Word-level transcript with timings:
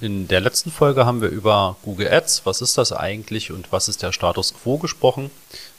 In 0.00 0.28
der 0.28 0.40
letzten 0.40 0.70
Folge 0.70 1.06
haben 1.06 1.20
wir 1.20 1.28
über 1.28 1.76
Google 1.82 2.06
Ads, 2.12 2.42
was 2.44 2.60
ist 2.60 2.78
das 2.78 2.92
eigentlich 2.92 3.50
und 3.50 3.72
was 3.72 3.88
ist 3.88 4.00
der 4.00 4.12
Status 4.12 4.54
quo 4.54 4.78
gesprochen. 4.78 5.28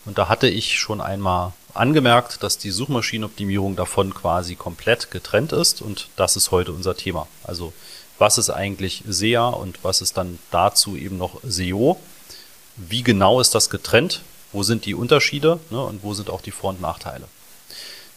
Und 0.04 0.18
da 0.18 0.28
hatte 0.28 0.50
ich 0.50 0.78
schon 0.78 1.00
einmal 1.00 1.54
angemerkt, 1.74 2.44
dass 2.44 2.58
die 2.58 2.72
Suchmaschinenoptimierung 2.72 3.78
davon 3.78 4.14
quasi 4.14 4.56
komplett 4.56 5.10
getrennt 5.10 5.54
ist 5.54 5.82
und 5.82 6.10
das 6.18 6.36
ist 6.36 6.52
heute 6.52 6.74
unser 6.74 6.98
Thema. 6.98 7.28
Also 7.46 7.72
was 8.18 8.38
ist 8.38 8.50
eigentlich 8.50 9.04
SEA 9.08 9.48
und 9.48 9.80
was 9.84 10.02
ist 10.02 10.18
dann 10.18 10.38
dazu 10.52 10.98
eben 10.98 11.18
noch 11.18 11.40
SEO? 11.44 11.98
Wie 12.76 13.04
genau 13.04 13.40
ist 13.40 13.56
das 13.56 13.70
getrennt? 13.70 14.22
Wo 14.52 14.64
sind 14.64 14.86
die 14.86 14.96
Unterschiede 14.96 15.62
ne, 15.70 15.82
und 15.82 16.04
wo 16.04 16.14
sind 16.14 16.30
auch 16.30 16.42
die 16.42 16.52
Vor- 16.52 16.72
und 16.72 16.82
Nachteile? 16.82 17.24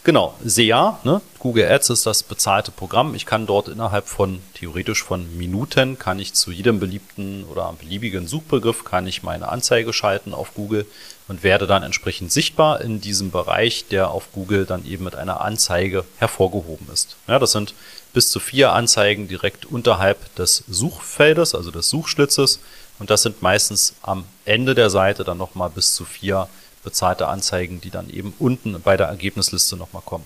Genau, 0.05 0.33
SEA, 0.43 0.99
ne? 1.05 1.21
Google 1.39 1.71
Ads 1.71 1.91
ist 1.91 2.05
das 2.05 2.23
bezahlte 2.23 2.71
Programm. 2.71 3.15
Ich 3.15 3.25
kann 3.25 3.47
dort 3.47 3.69
innerhalb 3.69 4.09
von, 4.09 4.41
theoretisch 4.53 5.01
von 5.01 5.37
Minuten, 5.37 5.97
kann 5.97 6.19
ich 6.19 6.33
zu 6.33 6.51
jedem 6.51 6.81
beliebten 6.81 7.45
oder 7.45 7.73
beliebigen 7.79 8.27
Suchbegriff, 8.27 8.83
kann 8.83 9.07
ich 9.07 9.23
meine 9.23 9.47
Anzeige 9.47 9.93
schalten 9.93 10.33
auf 10.33 10.55
Google 10.55 10.85
und 11.29 11.41
werde 11.41 11.67
dann 11.67 11.83
entsprechend 11.83 12.33
sichtbar 12.33 12.81
in 12.81 12.99
diesem 12.99 13.31
Bereich, 13.31 13.85
der 13.87 14.11
auf 14.11 14.33
Google 14.33 14.65
dann 14.65 14.85
eben 14.85 15.05
mit 15.05 15.15
einer 15.15 15.39
Anzeige 15.39 16.03
hervorgehoben 16.17 16.89
ist. 16.91 17.15
Ja, 17.27 17.39
das 17.39 17.53
sind 17.53 17.73
bis 18.11 18.29
zu 18.29 18.41
vier 18.41 18.73
Anzeigen 18.73 19.29
direkt 19.29 19.65
unterhalb 19.65 20.35
des 20.35 20.65
Suchfeldes, 20.67 21.55
also 21.55 21.71
des 21.71 21.89
Suchschlitzes. 21.89 22.59
Und 22.99 23.09
das 23.09 23.21
sind 23.21 23.41
meistens 23.41 23.95
am 24.01 24.25
Ende 24.43 24.75
der 24.75 24.89
Seite 24.89 25.23
dann 25.23 25.37
nochmal 25.37 25.69
bis 25.69 25.95
zu 25.95 26.03
vier 26.03 26.49
bezahlte 26.83 27.27
Anzeigen, 27.27 27.81
die 27.81 27.89
dann 27.89 28.09
eben 28.09 28.33
unten 28.39 28.79
bei 28.81 28.97
der 28.97 29.07
Ergebnisliste 29.07 29.75
nochmal 29.77 30.03
kommen. 30.05 30.25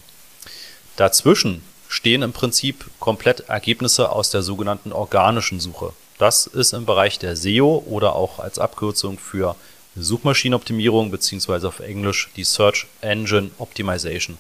Dazwischen 0.96 1.62
stehen 1.88 2.22
im 2.22 2.34
Prinzip 2.34 2.86
komplett 3.00 3.42
Ergebnisse 3.42 4.10
aus 4.10 4.30
der 4.30 4.42
sogenannten 4.42 4.92
organischen 4.92 5.60
Suche. 5.60 5.94
Das 6.18 6.48
ist 6.48 6.74
im 6.74 6.86
Bereich 6.86 7.20
der 7.20 7.36
SEO 7.36 7.84
oder 7.86 8.16
auch 8.16 8.40
als 8.40 8.60
Abkürzung 8.60 9.20
für 9.20 9.56
Suchmaschinenoptimierung 9.96 11.12
beziehungsweise 11.12 11.68
auf 11.68 11.80
Englisch 11.80 12.30
die 12.36 12.44
Search 12.44 12.88
Engine 13.02 13.52
Optimization. 13.58 14.38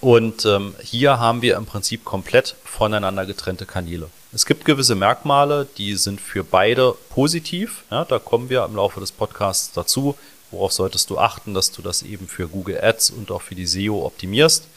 Und 0.00 0.44
ähm, 0.44 0.74
hier 0.82 1.18
haben 1.18 1.40
wir 1.40 1.56
im 1.56 1.64
Prinzip 1.64 2.04
komplett 2.04 2.56
voneinander 2.64 3.24
getrennte 3.24 3.64
Kanäle. 3.64 4.10
Es 4.34 4.44
gibt 4.44 4.64
gewisse 4.64 4.94
Merkmale, 4.94 5.66
die 5.78 5.94
sind 5.94 6.20
für 6.20 6.44
beide 6.44 6.94
positiv. 7.08 7.84
Ja, 7.90 8.04
da 8.04 8.18
kommen 8.18 8.50
wir 8.50 8.64
im 8.64 8.76
Laufe 8.76 9.00
des 9.00 9.12
Podcasts 9.12 9.72
dazu. 9.72 10.16
Worauf 10.54 10.72
solltest 10.72 11.10
du 11.10 11.18
achten, 11.18 11.52
dass 11.52 11.72
du 11.72 11.82
das 11.82 12.04
eben 12.04 12.28
für 12.28 12.46
Google 12.46 12.80
Ads 12.80 13.10
und 13.10 13.32
auch 13.32 13.42
für 13.42 13.56
die 13.56 13.66
SEO 13.66 14.06
optimierst. 14.06 14.68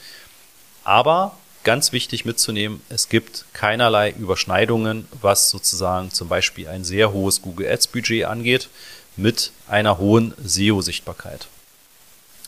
Aber 0.83 1.37
ganz 1.63 1.91
wichtig 1.91 2.25
mitzunehmen, 2.25 2.81
es 2.89 3.09
gibt 3.09 3.45
keinerlei 3.53 4.09
Überschneidungen, 4.09 5.07
was 5.21 5.51
sozusagen 5.51 6.09
zum 6.09 6.29
Beispiel 6.29 6.67
ein 6.67 6.83
sehr 6.83 7.13
hohes 7.13 7.43
Google 7.43 7.71
Ads 7.71 7.87
Budget 7.87 8.25
angeht, 8.25 8.69
mit 9.17 9.51
einer 9.67 9.99
hohen 9.99 10.33
SEO-Sichtbarkeit. 10.43 11.47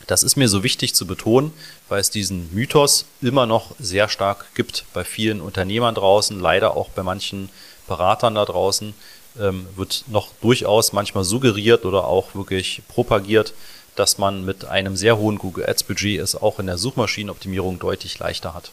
Das 0.08 0.24
ist 0.24 0.36
mir 0.36 0.50
so 0.50 0.64
wichtig 0.64 0.96
zu 0.96 1.06
betonen, 1.06 1.54
weil 1.88 2.02
es 2.02 2.10
diesen 2.10 2.52
Mythos 2.52 3.06
immer 3.22 3.46
noch 3.46 3.76
sehr 3.78 4.10
stark 4.10 4.56
gibt 4.56 4.86
bei 4.92 5.04
vielen 5.04 5.40
Unternehmern 5.40 5.94
draußen, 5.94 6.40
leider 6.40 6.76
auch 6.76 6.90
bei 6.90 7.04
manchen 7.04 7.50
Beratern 7.88 8.34
da 8.34 8.46
draußen, 8.46 8.96
ähm, 9.40 9.68
wird 9.76 10.06
noch 10.08 10.30
durchaus 10.42 10.94
manchmal 10.94 11.24
suggeriert 11.24 11.86
oder 11.86 12.06
auch 12.06 12.36
wirklich 12.36 12.82
propagiert, 12.88 13.54
dass 13.96 14.18
man 14.18 14.46
mit 14.46 14.66
einem 14.66 14.96
sehr 14.96 15.18
hohen 15.18 15.38
Google 15.38 15.68
Ads 15.68 15.84
Budget 15.84 16.22
es 16.22 16.36
auch 16.36 16.60
in 16.60 16.68
der 16.68 16.78
Suchmaschinenoptimierung 16.78 17.80
deutlich 17.80 18.18
leichter 18.18 18.54
hat. 18.54 18.72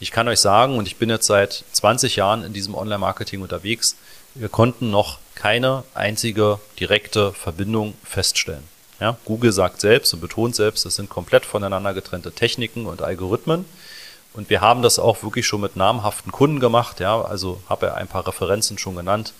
Ich 0.00 0.10
kann 0.10 0.28
euch 0.28 0.40
sagen, 0.40 0.78
und 0.78 0.86
ich 0.86 0.96
bin 0.96 1.10
jetzt 1.10 1.26
seit 1.26 1.64
20 1.72 2.16
Jahren 2.16 2.44
in 2.44 2.52
diesem 2.52 2.74
Online-Marketing 2.74 3.42
unterwegs, 3.42 3.96
wir 4.34 4.48
konnten 4.48 4.90
noch 4.90 5.18
keine 5.34 5.84
einzige 5.94 6.60
direkte 6.78 7.32
Verbindung 7.32 7.94
feststellen. 8.04 8.62
Ja, 9.00 9.16
Google 9.24 9.52
sagt 9.52 9.80
selbst 9.80 10.12
und 10.12 10.20
betont 10.20 10.56
selbst, 10.56 10.84
es 10.86 10.96
sind 10.96 11.08
komplett 11.08 11.44
voneinander 11.44 11.94
getrennte 11.94 12.32
Techniken 12.32 12.86
und 12.86 13.00
Algorithmen. 13.00 13.64
Und 14.34 14.50
wir 14.50 14.60
haben 14.60 14.82
das 14.82 14.98
auch 14.98 15.22
wirklich 15.22 15.46
schon 15.46 15.60
mit 15.60 15.76
namhaften 15.76 16.32
Kunden 16.32 16.60
gemacht. 16.60 17.00
Ja, 17.00 17.20
also 17.22 17.60
habe 17.68 17.86
er 17.86 17.94
ein 17.94 18.08
paar 18.08 18.26
Referenzen 18.26 18.78
schon 18.78 18.96
genannt. 18.96 19.32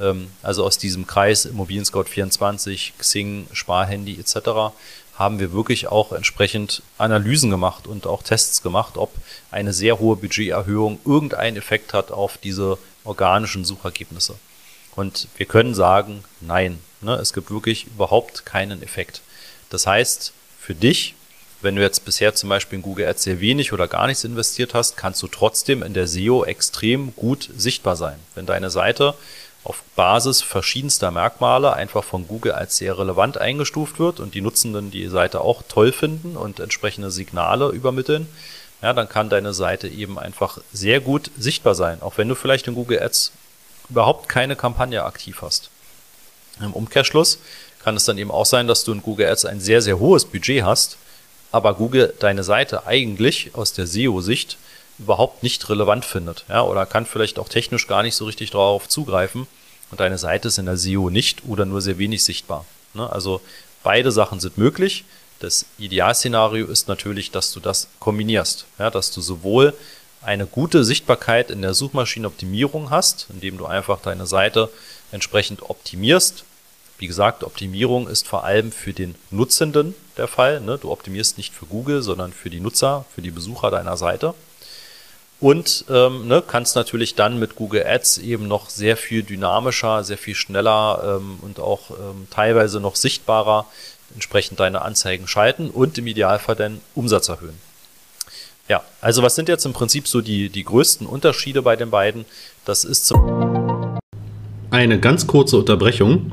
Ähm, 0.00 0.30
also 0.42 0.64
aus 0.64 0.78
diesem 0.78 1.06
Kreis 1.06 1.44
Immobilien 1.44 1.84
Scout 1.84 2.04
24, 2.04 2.94
Xing, 2.98 3.46
Sparhandy 3.52 4.18
etc. 4.18 4.74
haben 5.16 5.38
wir 5.38 5.52
wirklich 5.52 5.86
auch 5.88 6.12
entsprechend 6.12 6.82
Analysen 6.98 7.50
gemacht 7.50 7.86
und 7.86 8.06
auch 8.06 8.22
Tests 8.22 8.62
gemacht, 8.62 8.96
ob 8.96 9.12
eine 9.50 9.72
sehr 9.72 9.98
hohe 9.98 10.16
Budgeterhöhung 10.16 10.98
irgendeinen 11.04 11.56
Effekt 11.56 11.94
hat 11.94 12.10
auf 12.10 12.38
diese 12.38 12.78
organischen 13.04 13.64
Suchergebnisse. 13.64 14.34
Und 14.96 15.28
wir 15.36 15.46
können 15.46 15.74
sagen, 15.74 16.24
nein, 16.40 16.78
ne, 17.00 17.14
es 17.14 17.32
gibt 17.32 17.50
wirklich 17.50 17.86
überhaupt 17.86 18.46
keinen 18.46 18.82
Effekt. 18.82 19.20
Das 19.70 19.86
heißt, 19.86 20.32
für 20.60 20.74
dich, 20.74 21.14
wenn 21.60 21.76
du 21.76 21.82
jetzt 21.82 22.04
bisher 22.04 22.34
zum 22.34 22.48
Beispiel 22.48 22.76
in 22.76 22.82
Google 22.82 23.06
Ads 23.06 23.24
sehr 23.24 23.40
wenig 23.40 23.72
oder 23.72 23.88
gar 23.88 24.06
nichts 24.06 24.24
investiert 24.24 24.74
hast, 24.74 24.96
kannst 24.96 25.22
du 25.22 25.28
trotzdem 25.28 25.82
in 25.82 25.94
der 25.94 26.06
SEO 26.06 26.44
extrem 26.44 27.14
gut 27.16 27.48
sichtbar 27.56 27.96
sein. 27.96 28.18
Wenn 28.34 28.46
deine 28.46 28.70
Seite 28.70 29.14
auf 29.64 29.82
Basis 29.96 30.42
verschiedenster 30.42 31.10
Merkmale 31.10 31.72
einfach 31.72 32.04
von 32.04 32.28
Google 32.28 32.52
als 32.52 32.76
sehr 32.76 32.98
relevant 32.98 33.38
eingestuft 33.38 33.98
wird 33.98 34.20
und 34.20 34.34
die 34.34 34.42
Nutzenden 34.42 34.90
die 34.90 35.08
Seite 35.08 35.40
auch 35.40 35.62
toll 35.66 35.90
finden 35.90 36.36
und 36.36 36.60
entsprechende 36.60 37.10
Signale 37.10 37.70
übermitteln, 37.70 38.28
ja, 38.82 38.92
dann 38.92 39.08
kann 39.08 39.30
deine 39.30 39.54
Seite 39.54 39.88
eben 39.88 40.18
einfach 40.18 40.58
sehr 40.72 41.00
gut 41.00 41.30
sichtbar 41.38 41.74
sein, 41.74 42.02
auch 42.02 42.18
wenn 42.18 42.28
du 42.28 42.34
vielleicht 42.34 42.66
in 42.66 42.74
Google 42.74 43.02
Ads 43.02 43.32
überhaupt 43.88 44.28
keine 44.28 44.56
Kampagne 44.56 45.02
aktiv 45.02 45.40
hast. 45.40 45.70
Im 46.60 46.74
Umkehrschluss 46.74 47.38
kann 47.82 47.96
es 47.96 48.04
dann 48.04 48.18
eben 48.18 48.30
auch 48.30 48.46
sein, 48.46 48.68
dass 48.68 48.84
du 48.84 48.92
in 48.92 49.02
Google 49.02 49.28
Ads 49.28 49.46
ein 49.46 49.60
sehr, 49.60 49.80
sehr 49.80 49.98
hohes 49.98 50.26
Budget 50.26 50.64
hast, 50.64 50.98
aber 51.52 51.74
Google 51.74 52.12
deine 52.18 52.44
Seite 52.44 52.86
eigentlich 52.86 53.54
aus 53.54 53.72
der 53.72 53.86
SEO-Sicht 53.86 54.58
überhaupt 54.98 55.42
nicht 55.42 55.68
relevant 55.68 56.04
findet, 56.04 56.44
ja, 56.48 56.62
oder 56.62 56.86
kann 56.86 57.06
vielleicht 57.06 57.38
auch 57.38 57.48
technisch 57.48 57.86
gar 57.86 58.02
nicht 58.02 58.14
so 58.14 58.24
richtig 58.26 58.50
darauf 58.50 58.88
zugreifen 58.88 59.46
und 59.90 60.00
deine 60.00 60.18
Seite 60.18 60.48
ist 60.48 60.58
in 60.58 60.66
der 60.66 60.76
SEO 60.76 61.10
nicht 61.10 61.42
oder 61.46 61.64
nur 61.64 61.80
sehr 61.80 61.98
wenig 61.98 62.24
sichtbar. 62.24 62.64
Ne? 62.94 63.10
Also 63.10 63.40
beide 63.82 64.12
Sachen 64.12 64.40
sind 64.40 64.58
möglich. 64.58 65.04
Das 65.40 65.66
Idealszenario 65.78 66.66
ist 66.66 66.88
natürlich, 66.88 67.30
dass 67.30 67.52
du 67.52 67.60
das 67.60 67.88
kombinierst, 67.98 68.66
ja, 68.78 68.90
dass 68.90 69.10
du 69.10 69.20
sowohl 69.20 69.74
eine 70.22 70.46
gute 70.46 70.84
Sichtbarkeit 70.84 71.50
in 71.50 71.60
der 71.60 71.74
Suchmaschinenoptimierung 71.74 72.90
hast, 72.90 73.26
indem 73.30 73.58
du 73.58 73.66
einfach 73.66 74.00
deine 74.00 74.26
Seite 74.26 74.70
entsprechend 75.12 75.62
optimierst. 75.62 76.44
Wie 76.98 77.06
gesagt, 77.06 77.44
Optimierung 77.44 78.08
ist 78.08 78.26
vor 78.26 78.44
allem 78.44 78.72
für 78.72 78.92
den 78.92 79.16
Nutzenden 79.30 79.94
der 80.16 80.28
Fall. 80.28 80.60
Ne? 80.60 80.78
Du 80.78 80.90
optimierst 80.90 81.36
nicht 81.36 81.52
für 81.52 81.66
Google, 81.66 82.02
sondern 82.02 82.32
für 82.32 82.48
die 82.48 82.60
Nutzer, 82.60 83.04
für 83.14 83.20
die 83.20 83.32
Besucher 83.32 83.70
deiner 83.70 83.96
Seite. 83.96 84.34
Und 85.40 85.84
ähm, 85.90 86.26
ne, 86.28 86.42
kannst 86.46 86.76
natürlich 86.76 87.16
dann 87.16 87.38
mit 87.38 87.56
Google 87.56 87.84
Ads 87.86 88.18
eben 88.18 88.48
noch 88.48 88.70
sehr 88.70 88.96
viel 88.96 89.22
dynamischer, 89.22 90.04
sehr 90.04 90.16
viel 90.16 90.34
schneller 90.34 91.18
ähm, 91.18 91.38
und 91.42 91.60
auch 91.60 91.90
ähm, 91.90 92.26
teilweise 92.30 92.80
noch 92.80 92.96
sichtbarer 92.96 93.66
entsprechend 94.14 94.60
deine 94.60 94.82
Anzeigen 94.82 95.26
schalten 95.26 95.70
und 95.70 95.98
im 95.98 96.06
Idealfall 96.06 96.56
den 96.56 96.80
Umsatz 96.94 97.28
erhöhen. 97.28 97.58
Ja, 98.68 98.82
also 99.00 99.22
was 99.22 99.34
sind 99.34 99.48
jetzt 99.48 99.66
im 99.66 99.74
Prinzip 99.74 100.08
so 100.08 100.22
die, 100.22 100.48
die 100.48 100.64
größten 100.64 101.06
Unterschiede 101.06 101.60
bei 101.60 101.76
den 101.76 101.90
beiden? 101.90 102.24
Das 102.64 102.84
ist 102.84 103.06
zum 103.06 103.98
Eine 104.70 104.98
ganz 104.98 105.26
kurze 105.26 105.58
Unterbrechung. 105.58 106.32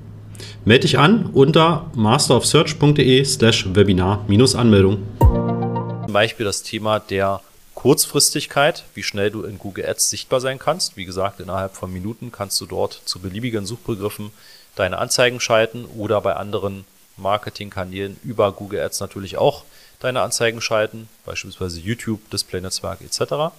Melde 0.63 0.81
dich 0.81 0.99
an 0.99 1.25
unter 1.33 1.89
masterofsearch.de 1.95 3.25
slash 3.25 3.65
Webinar-Anmeldung. 3.73 4.99
Zum 5.17 6.13
Beispiel 6.13 6.45
das 6.45 6.61
Thema 6.61 6.99
der 6.99 7.41
Kurzfristigkeit, 7.73 8.83
wie 8.93 9.01
schnell 9.01 9.31
du 9.31 9.41
in 9.41 9.57
Google 9.57 9.87
Ads 9.87 10.11
sichtbar 10.11 10.39
sein 10.39 10.59
kannst. 10.59 10.97
Wie 10.97 11.05
gesagt, 11.05 11.39
innerhalb 11.39 11.75
von 11.75 11.91
Minuten 11.91 12.31
kannst 12.31 12.61
du 12.61 12.67
dort 12.67 13.01
zu 13.05 13.17
beliebigen 13.17 13.65
Suchbegriffen 13.65 14.31
deine 14.75 14.99
Anzeigen 14.99 15.39
schalten 15.39 15.85
oder 15.97 16.21
bei 16.21 16.35
anderen 16.35 16.85
Marketingkanälen 17.17 18.17
über 18.23 18.51
Google 18.51 18.81
Ads 18.81 18.99
natürlich 18.99 19.37
auch 19.37 19.63
deine 19.99 20.21
Anzeigen 20.21 20.61
schalten, 20.61 21.09
beispielsweise 21.25 21.79
YouTube, 21.79 22.29
Display-Netzwerk 22.29 23.01
etc. 23.01 23.51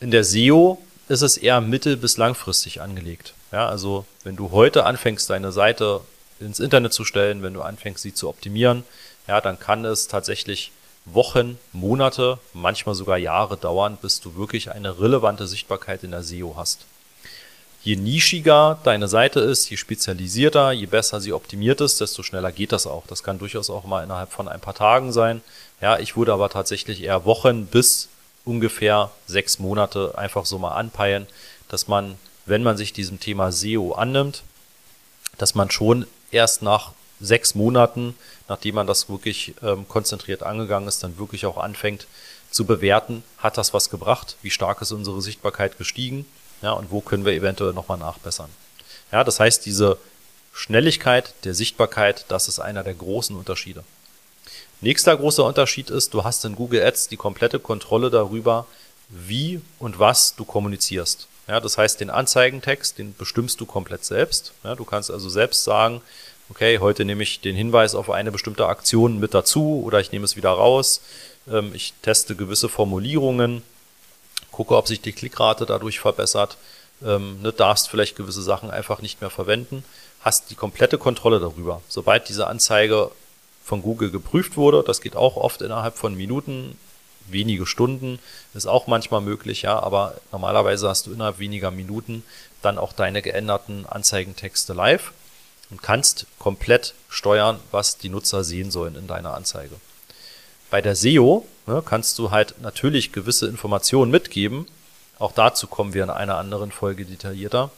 In 0.00 0.10
der 0.10 0.24
SEO 0.24 0.82
ist 1.08 1.22
es 1.22 1.36
eher 1.36 1.60
mittel- 1.60 1.96
bis 1.96 2.16
langfristig 2.16 2.80
angelegt. 2.80 3.34
Ja, 3.52 3.68
also 3.68 4.04
wenn 4.24 4.36
du 4.36 4.50
heute 4.50 4.84
anfängst, 4.84 5.30
deine 5.30 5.52
Seite 5.52 6.02
ins 6.40 6.60
Internet 6.60 6.92
zu 6.92 7.04
stellen, 7.04 7.42
wenn 7.42 7.54
du 7.54 7.62
anfängst, 7.62 8.02
sie 8.02 8.14
zu 8.14 8.28
optimieren, 8.28 8.84
ja, 9.26 9.40
dann 9.40 9.58
kann 9.58 9.84
es 9.84 10.08
tatsächlich 10.08 10.72
Wochen, 11.04 11.58
Monate, 11.72 12.38
manchmal 12.52 12.94
sogar 12.94 13.16
Jahre 13.16 13.56
dauern, 13.56 13.98
bis 14.00 14.20
du 14.20 14.36
wirklich 14.36 14.70
eine 14.70 15.00
relevante 15.00 15.46
Sichtbarkeit 15.46 16.04
in 16.04 16.10
der 16.10 16.22
SEO 16.22 16.54
hast. 16.56 16.80
Je 17.82 17.96
nischiger 17.96 18.78
deine 18.82 19.08
Seite 19.08 19.40
ist, 19.40 19.70
je 19.70 19.76
spezialisierter, 19.76 20.72
je 20.72 20.86
besser 20.86 21.20
sie 21.20 21.32
optimiert 21.32 21.80
ist, 21.80 22.00
desto 22.00 22.22
schneller 22.22 22.52
geht 22.52 22.72
das 22.72 22.86
auch. 22.86 23.06
Das 23.06 23.22
kann 23.22 23.38
durchaus 23.38 23.70
auch 23.70 23.84
mal 23.84 24.02
innerhalb 24.02 24.32
von 24.32 24.48
ein 24.48 24.60
paar 24.60 24.74
Tagen 24.74 25.12
sein. 25.12 25.42
Ja, 25.80 25.98
ich 25.98 26.16
würde 26.16 26.32
aber 26.32 26.50
tatsächlich 26.50 27.02
eher 27.02 27.24
Wochen 27.24 27.66
bis 27.66 28.08
ungefähr 28.44 29.10
sechs 29.26 29.58
Monate 29.58 30.18
einfach 30.18 30.44
so 30.44 30.58
mal 30.58 30.74
anpeilen, 30.74 31.26
dass 31.68 31.86
man, 31.86 32.16
wenn 32.48 32.62
man 32.62 32.76
sich 32.76 32.92
diesem 32.92 33.20
Thema 33.20 33.52
SEO 33.52 33.92
annimmt, 33.92 34.42
dass 35.36 35.54
man 35.54 35.70
schon 35.70 36.06
erst 36.30 36.62
nach 36.62 36.92
sechs 37.20 37.54
Monaten, 37.54 38.14
nachdem 38.48 38.76
man 38.76 38.86
das 38.86 39.08
wirklich 39.08 39.54
ähm, 39.62 39.88
konzentriert 39.88 40.42
angegangen 40.42 40.88
ist, 40.88 41.02
dann 41.02 41.18
wirklich 41.18 41.46
auch 41.46 41.58
anfängt 41.58 42.06
zu 42.50 42.64
bewerten, 42.64 43.22
hat 43.38 43.58
das 43.58 43.74
was 43.74 43.90
gebracht, 43.90 44.36
wie 44.42 44.50
stark 44.50 44.80
ist 44.82 44.92
unsere 44.92 45.20
Sichtbarkeit 45.20 45.78
gestiegen, 45.78 46.26
ja, 46.62 46.72
und 46.72 46.90
wo 46.90 47.00
können 47.00 47.24
wir 47.24 47.32
eventuell 47.32 47.72
nochmal 47.72 47.98
nachbessern. 47.98 48.48
Ja, 49.12 49.24
das 49.24 49.40
heißt, 49.40 49.64
diese 49.66 49.98
Schnelligkeit 50.52 51.34
der 51.44 51.54
Sichtbarkeit, 51.54 52.24
das 52.28 52.48
ist 52.48 52.58
einer 52.58 52.82
der 52.82 52.94
großen 52.94 53.36
Unterschiede. 53.36 53.84
Nächster 54.80 55.16
großer 55.16 55.44
Unterschied 55.44 55.90
ist, 55.90 56.14
du 56.14 56.24
hast 56.24 56.44
in 56.44 56.56
Google 56.56 56.82
Ads 56.82 57.08
die 57.08 57.16
komplette 57.16 57.58
Kontrolle 57.58 58.10
darüber, 58.10 58.66
wie 59.08 59.60
und 59.78 59.98
was 59.98 60.34
du 60.36 60.44
kommunizierst. 60.44 61.26
Ja, 61.48 61.60
das 61.60 61.78
heißt, 61.78 62.00
den 62.00 62.10
Anzeigentext, 62.10 62.98
den 62.98 63.14
bestimmst 63.14 63.60
du 63.60 63.66
komplett 63.66 64.04
selbst. 64.04 64.52
Ja, 64.64 64.74
du 64.74 64.84
kannst 64.84 65.10
also 65.10 65.28
selbst 65.28 65.64
sagen, 65.64 66.02
okay, 66.50 66.78
heute 66.78 67.04
nehme 67.04 67.22
ich 67.22 67.40
den 67.40 67.56
Hinweis 67.56 67.94
auf 67.94 68.10
eine 68.10 68.30
bestimmte 68.30 68.66
Aktion 68.66 69.18
mit 69.18 69.34
dazu 69.34 69.82
oder 69.84 69.98
ich 70.00 70.12
nehme 70.12 70.26
es 70.26 70.36
wieder 70.36 70.50
raus. 70.50 71.00
Ähm, 71.50 71.74
ich 71.74 71.94
teste 72.02 72.36
gewisse 72.36 72.68
Formulierungen, 72.68 73.62
gucke, 74.52 74.76
ob 74.76 74.88
sich 74.88 75.00
die 75.00 75.12
Klickrate 75.12 75.64
dadurch 75.64 76.00
verbessert. 76.00 76.58
Ähm, 77.02 77.40
ne, 77.42 77.52
darfst 77.52 77.88
vielleicht 77.88 78.16
gewisse 78.16 78.42
Sachen 78.42 78.70
einfach 78.70 79.00
nicht 79.00 79.20
mehr 79.20 79.30
verwenden, 79.30 79.84
hast 80.20 80.50
die 80.50 80.56
komplette 80.56 80.98
Kontrolle 80.98 81.40
darüber. 81.40 81.80
Sobald 81.88 82.28
diese 82.28 82.48
Anzeige 82.48 83.10
von 83.68 83.82
Google 83.82 84.10
geprüft 84.10 84.56
wurde. 84.56 84.82
Das 84.84 85.00
geht 85.00 85.14
auch 85.14 85.36
oft 85.36 85.62
innerhalb 85.62 85.96
von 85.96 86.16
Minuten, 86.16 86.76
wenige 87.32 87.66
Stunden, 87.66 88.18
ist 88.54 88.66
auch 88.66 88.86
manchmal 88.86 89.20
möglich, 89.20 89.62
ja, 89.62 89.78
aber 89.78 90.14
normalerweise 90.32 90.88
hast 90.88 91.06
du 91.06 91.12
innerhalb 91.12 91.38
weniger 91.38 91.70
Minuten 91.70 92.22
dann 92.62 92.78
auch 92.78 92.92
deine 92.92 93.22
geänderten 93.22 93.86
Anzeigentexte 93.86 94.72
live 94.72 95.12
und 95.70 95.82
kannst 95.82 96.26
komplett 96.38 96.94
steuern, 97.08 97.60
was 97.70 97.98
die 97.98 98.08
Nutzer 98.08 98.44
sehen 98.44 98.70
sollen 98.70 98.96
in 98.96 99.06
deiner 99.06 99.34
Anzeige. 99.34 99.76
Bei 100.70 100.82
der 100.82 100.96
SEO 100.96 101.46
ne, 101.66 101.82
kannst 101.84 102.18
du 102.18 102.30
halt 102.30 102.60
natürlich 102.60 103.12
gewisse 103.12 103.46
Informationen 103.46 104.10
mitgeben. 104.10 104.66
Auch 105.18 105.32
dazu 105.32 105.66
kommen 105.66 105.94
wir 105.94 106.04
in 106.04 106.10
einer 106.10 106.36
anderen 106.36 106.72
Folge 106.72 107.04
detaillierter. 107.04 107.70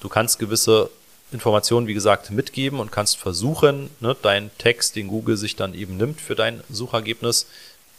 Du 0.00 0.08
kannst 0.08 0.38
gewisse 0.38 0.90
Informationen, 1.30 1.86
wie 1.86 1.94
gesagt, 1.94 2.30
mitgeben 2.30 2.80
und 2.80 2.92
kannst 2.92 3.16
versuchen, 3.16 3.90
ne, 4.00 4.16
deinen 4.20 4.50
Text, 4.58 4.96
den 4.96 5.08
Google 5.08 5.36
sich 5.36 5.56
dann 5.56 5.74
eben 5.74 5.96
nimmt 5.96 6.20
für 6.20 6.34
dein 6.34 6.62
Suchergebnis, 6.70 7.46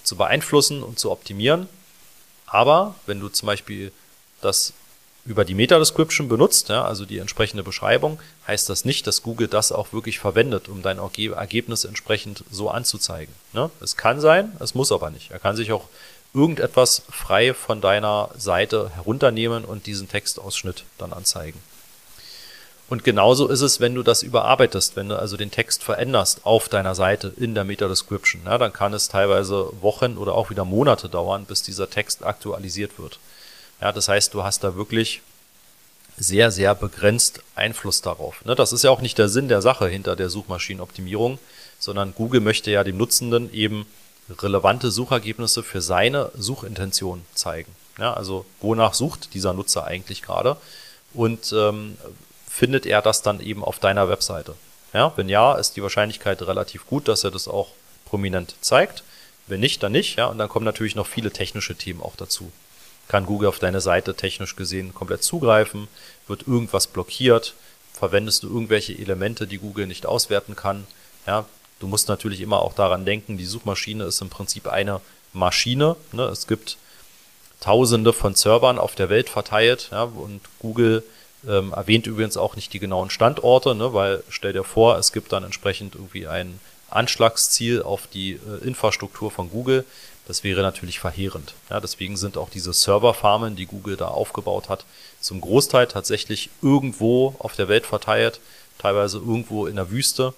zu 0.04 0.16
beeinflussen 0.16 0.84
und 0.84 1.00
zu 1.00 1.12
optimieren. 1.12 1.68
Aber 2.46 2.96
wenn 3.06 3.20
du 3.20 3.30
zum 3.30 3.48
Beispiel 3.48 3.92
das 4.42 4.74
über 5.26 5.46
die 5.46 5.54
Meta-Description 5.54 6.28
benutzt, 6.28 6.70
ja, 6.70 6.84
also 6.84 7.06
die 7.06 7.18
entsprechende 7.18 7.64
Beschreibung, 7.64 8.20
heißt 8.46 8.70
das 8.70 8.84
nicht, 8.84 9.08
dass 9.08 9.24
Google 9.24 9.48
das 9.48 9.72
auch 9.72 9.94
wirklich 9.94 10.20
verwendet, 10.20 10.68
um 10.68 10.82
dein 10.82 11.00
Ergebnis 11.00 11.86
entsprechend 11.86 12.44
so 12.52 12.70
anzuzeigen. 12.70 13.34
Ne? 13.54 13.70
Es 13.80 13.96
kann 13.96 14.20
sein, 14.20 14.56
es 14.60 14.76
muss 14.76 14.92
aber 14.92 15.10
nicht. 15.10 15.32
Er 15.32 15.40
kann 15.40 15.56
sich 15.56 15.72
auch 15.72 15.88
irgendetwas 16.34 17.04
frei 17.10 17.54
von 17.54 17.80
deiner 17.80 18.32
Seite 18.38 18.92
herunternehmen 18.96 19.64
und 19.64 19.86
diesen 19.86 20.10
Textausschnitt 20.10 20.84
dann 20.98 21.14
anzeigen. 21.14 21.62
Und 22.94 23.04
genauso 23.04 23.48
ist 23.48 23.62
es, 23.62 23.80
wenn 23.80 23.96
du 23.96 24.04
das 24.04 24.22
überarbeitest, 24.22 24.96
wenn 24.96 25.10
du 25.10 25.18
also 25.18 25.36
den 25.36 25.50
Text 25.50 25.82
veränderst 25.82 26.46
auf 26.46 26.70
deiner 26.70 26.94
Seite 26.94 27.34
in 27.38 27.56
der 27.56 27.64
Meta-Description. 27.64 28.44
Ja, 28.46 28.60
dann 28.60 28.72
kann 28.72 28.94
es 28.94 29.08
teilweise 29.08 29.68
Wochen 29.82 30.16
oder 30.16 30.36
auch 30.36 30.52
wieder 30.52 30.64
Monate 30.64 31.10
dauern, 31.10 31.46
bis 31.46 31.64
dieser 31.64 31.90
Text 31.90 32.24
aktualisiert 32.24 33.00
wird. 33.00 33.18
Ja, 33.82 33.92
das 33.92 34.10
heißt, 34.10 34.36
du 34.36 34.44
hast 34.44 34.64
da 34.64 34.76
wirklich 34.76 35.24
sehr, 36.18 36.52
sehr 36.52 36.76
begrenzt 36.76 37.42
Einfluss 37.56 38.04
darauf. 38.04 38.46
Ne, 38.46 38.54
das 38.54 38.72
ist 38.72 38.84
ja 38.84 38.92
auch 38.92 39.02
nicht 39.02 39.18
der 39.18 39.28
Sinn 39.28 39.48
der 39.48 39.64
Sache 39.64 39.88
hinter 39.88 40.16
der 40.16 40.30
Suchmaschinenoptimierung, 40.30 41.40
sondern 41.80 42.14
Google 42.14 42.42
möchte 42.42 42.70
ja 42.70 42.84
dem 42.84 42.98
Nutzenden 42.98 43.52
eben 43.56 43.88
relevante 44.30 44.92
Suchergebnisse 44.92 45.64
für 45.64 45.82
seine 45.82 46.30
Suchintention 46.38 47.26
zeigen. 47.34 47.72
Ja, 47.98 48.14
also 48.14 48.46
wonach 48.62 48.94
sucht 48.94 49.34
dieser 49.34 49.54
Nutzer 49.54 49.86
eigentlich 49.86 50.22
gerade? 50.22 50.58
Und 51.16 51.52
ähm, 51.58 51.98
findet 52.54 52.86
er 52.86 53.02
das 53.02 53.24
dann 53.24 53.40
eben 53.40 53.64
auf 53.64 53.80
deiner 53.80 54.10
Webseite. 54.10 54.54
Ja, 54.94 55.12
wenn 55.16 55.28
ja, 55.28 55.56
ist 55.56 55.76
die 55.76 55.82
Wahrscheinlichkeit 55.82 56.40
relativ 56.44 56.86
gut, 56.86 57.08
dass 57.08 57.24
er 57.24 57.32
das 57.32 57.48
auch 57.48 57.70
prominent 58.06 58.54
zeigt. 58.62 59.04
Wenn 59.48 59.60
nicht, 59.60 59.82
dann 59.82 59.92
nicht. 59.92 60.18
Ja, 60.18 60.28
und 60.28 60.38
dann 60.38 60.50
kommen 60.50 60.64
natürlich 60.64 60.94
noch 60.94 61.08
viele 61.08 61.32
technische 61.32 61.74
Themen 61.74 62.00
auch 62.00 62.16
dazu. 62.16 62.52
Kann 63.08 63.26
Google 63.26 63.50
auf 63.50 63.58
deine 63.58 63.82
Seite 63.82 64.14
technisch 64.14 64.56
gesehen 64.56 64.94
komplett 64.94 65.24
zugreifen? 65.24 65.88
Wird 66.28 66.48
irgendwas 66.48 66.86
blockiert? 66.86 67.56
Verwendest 67.92 68.44
du 68.44 68.50
irgendwelche 68.50 68.94
Elemente, 68.94 69.48
die 69.48 69.58
Google 69.58 69.88
nicht 69.88 70.06
auswerten 70.06 70.56
kann? 70.56 70.86
Ja, 71.26 71.46
du 71.80 71.88
musst 71.88 72.08
natürlich 72.08 72.40
immer 72.40 72.62
auch 72.62 72.74
daran 72.74 73.04
denken, 73.04 73.40
die 73.40 73.46
Suchmaschine 73.46 74.04
ist 74.04 74.22
im 74.22 74.30
Prinzip 74.30 74.68
eine 74.68 75.02
Maschine. 75.34 75.96
Ne? 76.12 76.26
Es 76.26 76.46
gibt 76.46 76.78
Tausende 77.62 78.14
von 78.14 78.36
Servern 78.36 78.78
auf 78.78 78.94
der 78.94 79.10
Welt 79.10 79.30
verteilt, 79.30 79.88
ja, 79.92 80.04
und 80.04 80.42
Google 80.60 81.02
ähm, 81.48 81.74
erwähnt 81.74 82.08
übrigens 82.08 82.38
auch 82.38 82.56
nicht 82.56 82.74
die 82.74 82.80
genauen 82.80 83.10
Standorte, 83.10 83.76
ne, 83.76 83.94
weil 83.94 84.24
stell 84.30 84.54
dir 84.54 84.64
vor, 84.64 84.98
es 84.98 85.12
gibt 85.12 85.32
dann 85.32 85.44
entsprechend 85.44 85.96
irgendwie 85.96 86.28
ein 86.28 86.60
Anschlagsziel 86.90 87.82
auf 87.82 88.08
die 88.08 88.34
äh, 88.34 88.66
Infrastruktur 88.66 89.32
von 89.32 89.50
Google. 89.50 89.86
Das 90.26 90.44
wäre 90.44 90.62
natürlich 90.62 91.00
verheerend. 91.00 91.54
Ja, 91.70 91.82
deswegen 91.82 92.16
sind 92.16 92.38
auch 92.38 92.50
diese 92.50 92.72
Serverfarmen, 92.72 93.56
die 93.58 93.66
Google 93.66 93.98
da 93.98 94.08
aufgebaut 94.08 94.70
hat, 94.70 94.86
zum 95.20 95.42
Großteil 95.42 95.88
tatsächlich 95.88 96.50
irgendwo 96.62 97.36
auf 97.40 97.56
der 97.56 97.68
Welt 97.68 97.86
verteilt, 97.86 98.40
teilweise 98.78 99.18
irgendwo 99.18 99.66
in 99.68 99.76
der 99.76 99.92
Wüste. 99.92 100.34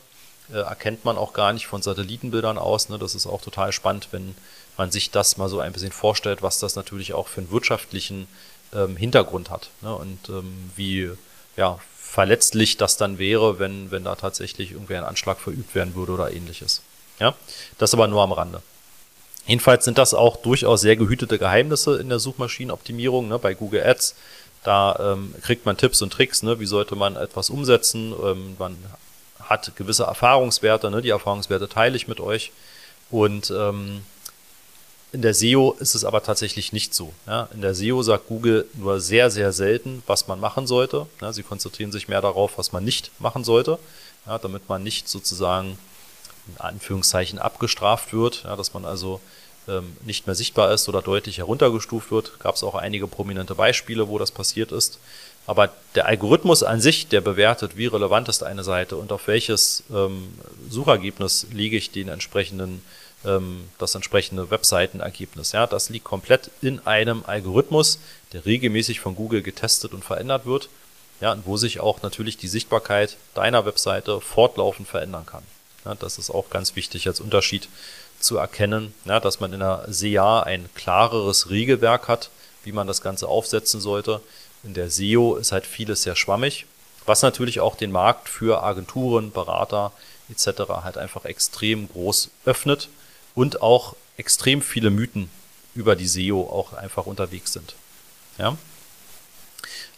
Äh, 0.51 0.58
erkennt 0.58 1.06
man 1.06 1.18
auch 1.18 1.34
gar 1.34 1.53
nicht 1.53 1.68
von 1.68 1.82
Satellitenbildern 1.82 2.58
aus. 2.58 2.89
Ne? 2.89 2.98
Das 2.98 3.13
ist 3.13 3.27
auch 3.27 3.41
total 3.41 3.72
spannend, 3.72 4.08
wenn 4.12 4.36
man 4.77 4.91
sich 4.91 5.12
das 5.12 5.38
mal 5.38 5.50
so 5.50 5.60
ein 5.60 5.74
bisschen 5.74 5.91
vorstellt, 5.91 6.41
was 6.41 6.60
das 6.60 6.75
natürlich 6.75 7.13
auch 7.13 7.27
für 7.27 7.41
einen 7.41 7.51
wirtschaftlichen 7.51 8.27
ähm, 8.75 8.98
Hintergrund 8.98 9.50
hat. 9.50 9.70
Ne? 9.82 9.94
Und 9.96 10.29
ähm, 10.29 10.72
wie 10.75 11.12
ja, 11.58 11.79
verletzlich 11.98 12.77
das 12.77 12.98
dann 12.98 13.17
wäre, 13.17 13.60
wenn, 13.60 13.91
wenn 13.91 14.03
da 14.03 14.15
tatsächlich 14.15 14.72
irgendwie 14.72 14.96
ein 14.96 15.03
Anschlag 15.03 15.39
verübt 15.39 15.75
werden 15.75 15.96
würde 15.96 16.13
oder 16.13 16.32
ähnliches. 16.32 16.82
Ja, 17.20 17.34
das 17.77 17.94
aber 17.94 18.08
nur 18.08 18.22
am 18.22 18.32
Rande. 18.32 18.62
Jedenfalls 19.48 19.86
sind 19.86 19.98
das 19.98 20.13
auch 20.13 20.38
durchaus 20.38 20.82
sehr 20.82 20.96
gehütete 20.96 21.38
Geheimnisse 21.38 22.00
in 22.00 22.10
der 22.10 22.20
Suchmaschinenoptimierung. 22.20 23.27
Ne? 23.27 23.38
Bei 23.38 23.53
Google 23.53 23.84
Ads, 23.84 24.15
da 24.63 25.13
ähm, 25.13 25.36
kriegt 25.41 25.65
man 25.65 25.77
Tipps 25.77 26.01
und 26.01 26.12
Tricks, 26.12 26.41
ne? 26.41 26.60
wie 26.60 26.65
sollte 26.65 26.96
man 26.96 27.15
etwas 27.15 27.50
umsetzen. 27.50 28.13
Ähm, 28.24 28.55
man 28.58 28.75
hat 29.39 29.75
gewisse 29.75 30.03
Erfahrungswerte, 30.03 30.89
ne? 30.89 31.01
die 31.01 31.10
Erfahrungswerte 31.10 31.70
teile 31.70 31.96
ich 31.96 32.08
mit 32.08 32.20
euch. 32.20 32.51
Und 33.12 33.51
ähm, 33.51 34.01
in 35.15 35.22
der 35.22 35.34
SEO 35.34 35.77
ist 35.79 35.95
es 35.95 36.03
aber 36.03 36.22
tatsächlich 36.22 36.74
nicht 36.74 36.93
so. 36.93 37.13
Ja, 37.25 37.48
in 37.53 37.62
der 37.62 37.74
SEO 37.74 38.03
sagt 38.03 38.27
Google 38.27 38.67
nur 38.74 39.00
sehr, 39.00 39.31
sehr 39.31 39.53
selten, 39.53 40.03
was 40.07 40.27
man 40.27 40.41
machen 40.41 40.67
sollte. 40.67 41.07
Ja, 41.22 41.31
sie 41.31 41.41
konzentrieren 41.41 41.93
sich 41.93 42.10
mehr 42.10 42.22
darauf, 42.22 42.57
was 42.57 42.74
man 42.74 42.84
nicht 42.84 43.12
machen 43.19 43.45
sollte, 43.45 43.79
ja, 44.25 44.38
damit 44.38 44.67
man 44.67 44.84
nicht 44.84 45.07
sozusagen 45.07 45.79
in 46.48 46.57
Anführungszeichen 46.60 47.39
abgestraft 47.39 48.12
wird, 48.12 48.43
dass 48.43 48.74
man 48.74 48.84
also 48.84 49.22
ähm, 49.69 49.95
nicht 50.05 50.27
mehr 50.27 50.36
sichtbar 50.36 50.74
ist 50.74 50.89
oder 50.89 51.01
deutlich 51.01 51.38
heruntergestuft 51.38 52.12
wird. 52.12 52.38
Gab 52.39 52.55
es 52.55 52.63
auch 52.63 52.75
einige 52.75 53.07
prominente 53.07 53.55
Beispiele, 53.55 54.10
wo 54.10 54.19
das 54.19 54.31
passiert 54.31 54.74
ist. 54.74 55.00
Aber 55.48 55.69
der 55.95 56.07
Algorithmus 56.07 56.62
an 56.62 56.81
sich, 56.81 57.07
der 57.07 57.22
bewertet, 57.22 57.77
wie 57.77 57.86
relevant 57.86 58.27
ist 58.27 58.43
eine 58.43 58.65
Seite 58.65 58.98
und 58.98 59.13
auf 59.13 59.27
welches 59.27 59.84
ähm, 59.93 60.27
Suchergebnis 60.69 61.48
lege 61.53 61.77
ich 61.77 61.91
den 61.91 62.10
entsprechenden 62.10 62.81
ähm, 63.25 63.70
das 63.77 63.96
entsprechende 63.96 64.50
Webseitenergebnis. 64.50 65.51
Ja, 65.51 65.67
das 65.67 65.89
liegt 65.89 66.05
komplett 66.05 66.51
in 66.62 66.86
einem 66.86 67.24
Algorithmus, 67.25 68.00
der 68.34 68.46
regelmäßig 68.46 69.00
von 69.00 69.15
Google 69.15 69.41
getestet 69.41 69.94
und 69.94 70.03
verändert 70.03 70.46
wird. 70.46 70.70
Ja, 71.22 71.32
und 71.32 71.46
wo 71.46 71.58
sich 71.58 71.79
auch 71.79 72.01
natürlich 72.01 72.38
die 72.38 72.48
Sichtbarkeit 72.48 73.17
deiner 73.34 73.65
Webseite 73.65 74.20
fortlaufend 74.20 74.88
verändern 74.88 75.25
kann. 75.25 75.44
Ja, 75.86 75.96
das 75.96 76.17
ist 76.17 76.29
auch 76.29 76.50
ganz 76.50 76.75
wichtig 76.75 77.08
als 77.08 77.22
Unterschied 77.22 77.70
zu 78.20 78.38
erkennen, 78.38 78.94
ja, 79.05 79.20
dass 79.20 79.39
man 79.39 79.53
in 79.53 79.60
der 79.60 79.86
SEA 79.88 80.41
ein 80.41 80.70
klareres 80.74 81.50
Regelwerk 81.50 82.08
hat, 82.08 82.29
wie 82.63 82.72
man 82.72 82.88
das 82.88 83.01
Ganze 83.01 83.27
aufsetzen 83.27 83.79
sollte. 83.79 84.22
In 84.63 84.74
der 84.74 84.89
SEO 84.89 85.36
ist 85.36 85.51
halt 85.51 85.65
vieles 85.65 86.03
sehr 86.03 86.15
schwammig, 86.15 86.65
was 87.05 87.22
natürlich 87.22 87.60
auch 87.60 87.75
den 87.75 87.91
Markt 87.91 88.29
für 88.29 88.63
Agenturen, 88.63 89.32
Berater 89.32 89.91
etc. 90.29 90.62
halt 90.84 90.98
einfach 90.98 91.25
extrem 91.25 91.88
groß 91.88 92.32
öffnet 92.46 92.89
und 93.36 93.62
auch 93.62 93.96
extrem 94.18 94.62
viele 94.62 94.89
Mythen 94.89 95.30
über 95.75 95.96
die 95.96 96.08
SEO 96.08 96.42
auch 96.42 96.74
einfach 96.74 97.06
unterwegs 97.06 97.54
sind. 97.54 97.75
Ja? 98.38 98.58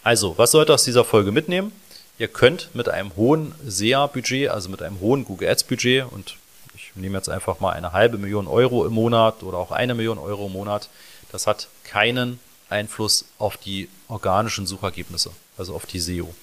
Also, 0.04 0.38
was 0.38 0.52
sollte 0.52 0.74
aus 0.74 0.84
dieser 0.84 1.06
Folge 1.06 1.32
mitnehmen? 1.32 1.72
Ihr 2.20 2.28
könnt 2.28 2.74
mit 2.74 2.90
einem 2.90 3.16
hohen 3.16 3.54
SEA-Budget, 3.66 4.50
also 4.50 4.70
mit 4.70 4.82
einem 4.82 5.00
hohen 5.00 5.24
Google 5.24 5.50
Ads-Budget 5.50 6.12
und 6.12 6.38
ich 6.76 6.92
nehme 6.96 7.18
jetzt 7.18 7.30
einfach 7.30 7.60
mal 7.60 7.74
eine 7.74 7.94
halbe 7.94 8.18
Million 8.18 8.48
Euro 8.48 8.86
im 8.86 8.94
Monat 8.94 9.44
oder 9.44 9.60
auch 9.60 9.72
eine 9.72 9.94
Million 9.94 10.18
Euro 10.18 10.48
im 10.48 10.54
Monat, 10.54 10.90
das 11.32 11.46
hat 11.46 11.68
keinen 11.84 12.40
Einfluss 12.70 13.26
auf 13.38 13.58
die 13.58 13.90
organischen 14.08 14.66
Suchergebnisse, 14.66 15.32
also 15.58 15.76
auf 15.76 15.86
die 15.86 16.00
SEO. 16.00 16.34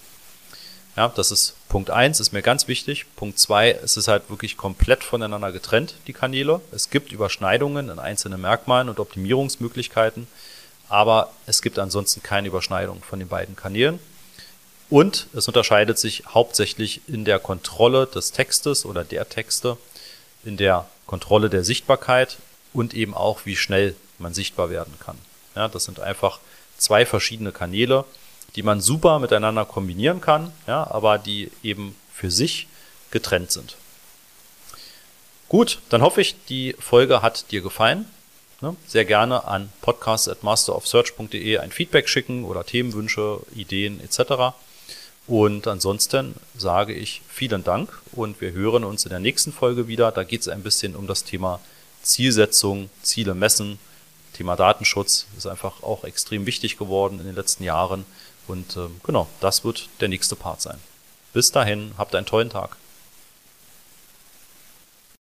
Ja, 0.96 1.08
das 1.08 1.32
ist 1.32 1.54
Punkt 1.68 1.90
eins 1.90 2.20
ist 2.20 2.32
mir 2.32 2.42
ganz 2.42 2.68
wichtig. 2.68 3.06
Punkt 3.16 3.38
zwei 3.38 3.72
es 3.72 3.96
ist 3.96 4.06
halt 4.06 4.30
wirklich 4.30 4.56
komplett 4.56 5.02
voneinander 5.02 5.50
getrennt, 5.50 5.94
die 6.06 6.12
Kanäle. 6.12 6.60
Es 6.70 6.90
gibt 6.90 7.10
Überschneidungen 7.10 7.88
in 7.88 7.98
einzelnen 7.98 8.40
Merkmalen 8.40 8.88
und 8.88 9.00
Optimierungsmöglichkeiten, 9.00 10.28
aber 10.88 11.32
es 11.46 11.62
gibt 11.62 11.80
ansonsten 11.80 12.22
keine 12.22 12.48
Überschneidung 12.48 13.02
von 13.02 13.18
den 13.18 13.28
beiden 13.28 13.56
Kanälen. 13.56 13.98
Und 14.88 15.26
es 15.34 15.48
unterscheidet 15.48 15.98
sich 15.98 16.24
hauptsächlich 16.28 17.00
in 17.08 17.24
der 17.24 17.40
Kontrolle 17.40 18.06
des 18.06 18.30
Textes 18.30 18.84
oder 18.84 19.02
der 19.02 19.28
Texte, 19.28 19.76
in 20.44 20.56
der 20.56 20.86
Kontrolle 21.06 21.50
der 21.50 21.64
Sichtbarkeit 21.64 22.36
und 22.72 22.94
eben 22.94 23.14
auch, 23.14 23.46
wie 23.46 23.56
schnell 23.56 23.96
man 24.18 24.34
sichtbar 24.34 24.70
werden 24.70 24.94
kann. 25.00 25.18
Ja, 25.56 25.66
das 25.66 25.84
sind 25.84 25.98
einfach 25.98 26.38
zwei 26.76 27.06
verschiedene 27.06 27.50
Kanäle 27.50 28.04
die 28.56 28.62
man 28.62 28.80
super 28.80 29.18
miteinander 29.18 29.64
kombinieren 29.64 30.20
kann, 30.20 30.52
ja, 30.66 30.88
aber 30.90 31.18
die 31.18 31.50
eben 31.62 31.96
für 32.12 32.30
sich 32.30 32.68
getrennt 33.11 33.50
sind. 33.50 33.76
Gut, 35.49 35.78
dann 35.88 36.02
hoffe 36.02 36.20
ich, 36.20 36.37
die 36.49 36.75
Folge 36.78 37.23
hat 37.23 37.50
dir 37.50 37.61
gefallen. 37.61 38.06
Ne? 38.61 38.76
Sehr 38.87 39.04
gerne 39.04 39.44
an 39.44 39.70
podcast.masterofsearch.de 39.82 41.58
ein 41.58 41.70
Feedback 41.70 42.08
schicken 42.08 42.44
oder 42.44 42.64
Themenwünsche, 42.64 43.40
Ideen 43.54 44.00
etc. 44.00 44.54
Und 45.26 45.66
ansonsten 45.66 46.34
sage 46.56 46.92
ich 46.92 47.23
vielen 47.28 47.64
Dank 47.64 48.00
und 48.12 48.40
wir 48.40 48.52
hören 48.52 48.84
uns 48.84 49.04
in 49.04 49.11
der 49.11 49.20
nächsten 49.20 49.52
Folge 49.52 49.88
wieder. 49.88 50.12
Da 50.12 50.25
geht 50.25 50.42
es 50.42 50.49
ein 50.49 50.62
bisschen 50.62 50.96
um 50.96 51.06
das 51.06 51.25
Thema 51.25 51.61
Zielsetzung, 52.02 52.90
Ziele 53.02 53.34
messen. 53.34 53.78
Thema 54.34 54.56
Datenschutz 54.56 55.26
ist 55.37 55.46
einfach 55.46 55.82
auch 55.82 56.04
extrem 56.04 56.46
wichtig 56.46 56.76
geworden 56.76 57.20
in 57.20 57.26
den 57.26 57.37
letzten 57.37 57.64
Jahren. 57.64 58.04
Und 58.46 58.76
äh, 58.76 58.88
genau, 59.02 59.28
das 59.40 59.64
wird 59.64 59.88
der 60.00 60.08
nächste 60.08 60.36
Part 60.36 60.60
sein. 60.60 60.78
Bis 61.32 61.50
dahin, 61.50 61.92
habt 61.98 62.14
einen 62.14 62.26
tollen 62.26 62.50
Tag. 62.50 62.76